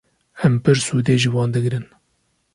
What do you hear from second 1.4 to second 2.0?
digirin.